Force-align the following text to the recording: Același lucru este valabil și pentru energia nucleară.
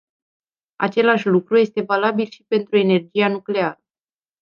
Același 0.75 1.27
lucru 1.27 1.57
este 1.57 1.81
valabil 1.81 2.29
și 2.29 2.43
pentru 2.47 2.77
energia 2.77 3.27
nucleară. 3.27 3.79